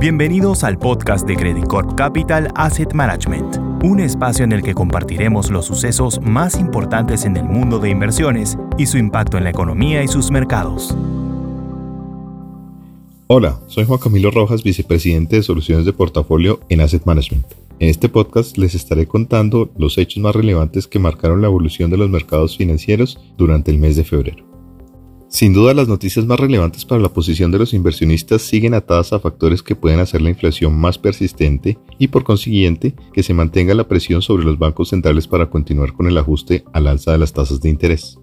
[0.00, 5.50] Bienvenidos al podcast de Credit Corp Capital Asset Management, un espacio en el que compartiremos
[5.50, 10.04] los sucesos más importantes en el mundo de inversiones y su impacto en la economía
[10.04, 10.96] y sus mercados.
[13.26, 17.46] Hola, soy Juan Camilo Rojas, vicepresidente de soluciones de portafolio en Asset Management.
[17.80, 21.96] En este podcast les estaré contando los hechos más relevantes que marcaron la evolución de
[21.96, 24.47] los mercados financieros durante el mes de febrero.
[25.30, 29.20] Sin duda las noticias más relevantes para la posición de los inversionistas siguen atadas a
[29.20, 33.86] factores que pueden hacer la inflación más persistente y por consiguiente que se mantenga la
[33.86, 37.60] presión sobre los bancos centrales para continuar con el ajuste al alza de las tasas
[37.60, 38.18] de interés.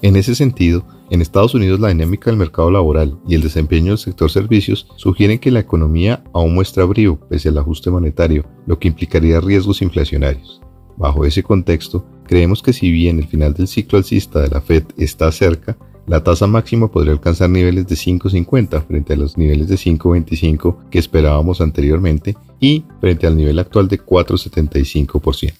[0.00, 3.98] En ese sentido, en Estados Unidos la dinámica del mercado laboral y el desempeño del
[3.98, 8.88] sector servicios sugieren que la economía aún muestra brío pese al ajuste monetario, lo que
[8.88, 10.62] implicaría riesgos inflacionarios.
[10.96, 14.84] Bajo ese contexto, creemos que si bien el final del ciclo alcista de la Fed
[14.96, 19.76] está cerca, la tasa máxima podría alcanzar niveles de 5.50 frente a los niveles de
[19.76, 25.52] 5.25 que esperábamos anteriormente y frente al nivel actual de 4.75%.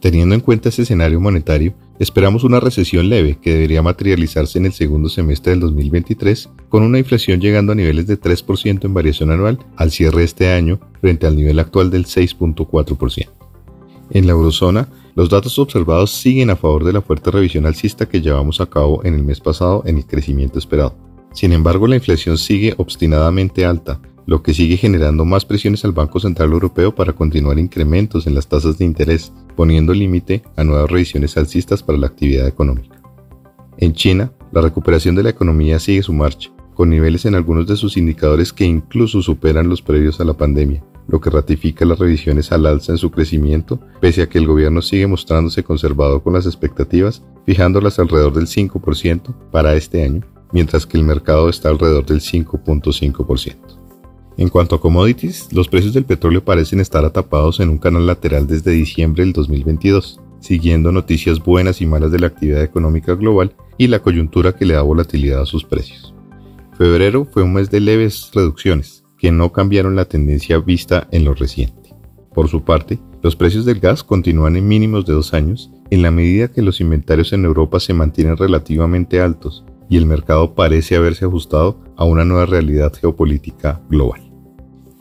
[0.00, 4.72] Teniendo en cuenta ese escenario monetario, esperamos una recesión leve que debería materializarse en el
[4.72, 9.58] segundo semestre del 2023 con una inflación llegando a niveles de 3% en variación anual
[9.76, 13.28] al cierre de este año frente al nivel actual del 6.4%.
[14.10, 18.20] En la eurozona, los datos observados siguen a favor de la fuerte revisión alcista que
[18.20, 20.94] llevamos a cabo en el mes pasado en el crecimiento esperado.
[21.32, 26.20] Sin embargo, la inflación sigue obstinadamente alta, lo que sigue generando más presiones al Banco
[26.20, 31.34] Central Europeo para continuar incrementos en las tasas de interés, poniendo límite a nuevas revisiones
[31.38, 33.00] alcistas para la actividad económica.
[33.78, 37.76] En China, la recuperación de la economía sigue su marcha, con niveles en algunos de
[37.76, 42.52] sus indicadores que incluso superan los previos a la pandemia, lo que ratifica las revisiones
[42.52, 46.46] al alza en su crecimiento, pese a que el gobierno sigue mostrándose conservador con las
[46.46, 52.20] expectativas, fijándolas alrededor del 5% para este año, mientras que el mercado está alrededor del
[52.20, 53.56] 5.5%.
[54.38, 58.46] En cuanto a commodities, los precios del petróleo parecen estar atapados en un canal lateral
[58.46, 63.86] desde diciembre del 2022, siguiendo noticias buenas y malas de la actividad económica global y
[63.86, 66.14] la coyuntura que le da volatilidad a sus precios.
[66.76, 71.34] Febrero fue un mes de leves reducciones, que no cambiaron la tendencia vista en lo
[71.34, 71.92] reciente.
[72.32, 76.12] Por su parte, los precios del gas continúan en mínimos de dos años en la
[76.12, 81.24] medida que los inventarios en Europa se mantienen relativamente altos y el mercado parece haberse
[81.24, 84.30] ajustado a una nueva realidad geopolítica global.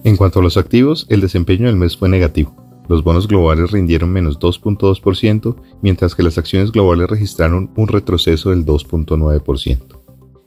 [0.03, 2.56] En cuanto a los activos, el desempeño del mes fue negativo.
[2.90, 8.66] Los bonos globales rindieron menos 2.2%, mientras que las acciones globales registraron un retroceso del
[8.66, 9.94] 2.9%.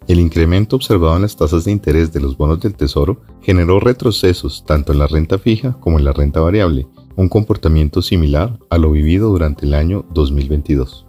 [0.09, 4.65] El incremento observado en las tasas de interés de los bonos del Tesoro generó retrocesos
[4.65, 6.87] tanto en la renta fija como en la renta variable,
[7.17, 11.07] un comportamiento similar a lo vivido durante el año 2022.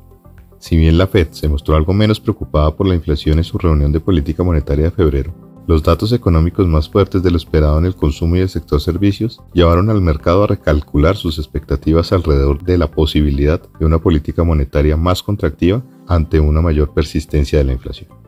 [0.58, 3.94] Si bien la Fed se mostró algo menos preocupada por la inflación en su reunión
[3.94, 5.34] de política monetaria de febrero,
[5.66, 9.40] los datos económicos más fuertes de lo esperado en el consumo y el sector servicios
[9.54, 14.98] llevaron al mercado a recalcular sus expectativas alrededor de la posibilidad de una política monetaria
[14.98, 18.19] más contractiva ante una mayor persistencia de la inflación.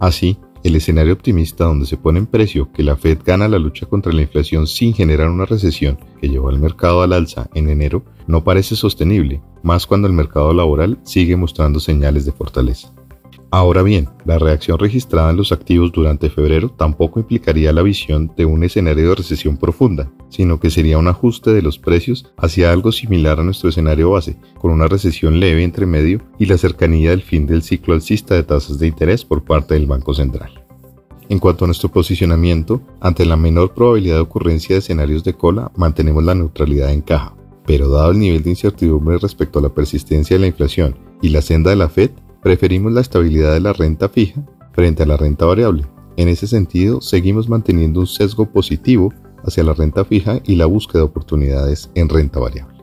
[0.00, 3.86] Así, el escenario optimista donde se pone en precio que la Fed gana la lucha
[3.86, 8.04] contra la inflación sin generar una recesión que llevó al mercado al alza en enero
[8.26, 12.92] no parece sostenible, más cuando el mercado laboral sigue mostrando señales de fortaleza.
[13.50, 18.44] Ahora bien, la reacción registrada en los activos durante febrero tampoco implicaría la visión de
[18.44, 22.92] un escenario de recesión profunda, sino que sería un ajuste de los precios hacia algo
[22.92, 27.22] similar a nuestro escenario base, con una recesión leve entre medio y la cercanía del
[27.22, 30.62] fin del ciclo alcista de tasas de interés por parte del Banco Central.
[31.30, 35.72] En cuanto a nuestro posicionamiento, ante la menor probabilidad de ocurrencia de escenarios de cola,
[35.74, 37.34] mantenemos la neutralidad en caja,
[37.66, 41.40] pero dado el nivel de incertidumbre respecto a la persistencia de la inflación y la
[41.40, 42.10] senda de la Fed,
[42.42, 45.86] Preferimos la estabilidad de la renta fija frente a la renta variable.
[46.16, 49.12] En ese sentido, seguimos manteniendo un sesgo positivo
[49.44, 52.78] hacia la renta fija y la búsqueda de oportunidades en renta variable.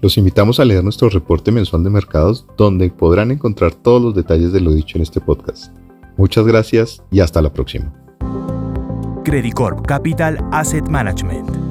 [0.00, 4.52] Los invitamos a leer nuestro reporte mensual de mercados donde podrán encontrar todos los detalles
[4.52, 5.74] de lo dicho en este podcast.
[6.16, 7.92] Muchas gracias y hasta la próxima.
[9.24, 9.54] Credit
[9.86, 11.63] Capital Asset Management